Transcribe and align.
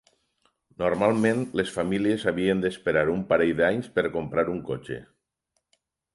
Normalment 0.83 1.43
les 1.61 1.73
famílies 1.75 2.25
havien 2.31 2.65
d'esperar 2.65 3.05
un 3.17 3.23
parell 3.35 3.53
d'anys 3.61 3.93
per 3.99 4.07
comprar 4.19 4.49
un 4.57 4.65
cotxe. 4.73 5.01